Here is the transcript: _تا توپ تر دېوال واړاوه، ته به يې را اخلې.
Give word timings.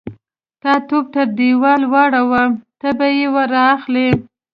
_تا 0.61 0.73
توپ 0.87 1.05
تر 1.13 1.27
دېوال 1.37 1.81
واړاوه، 1.91 2.43
ته 2.79 2.89
به 2.97 3.07
يې 3.17 3.27
را 3.53 3.63
اخلې. 3.77 4.07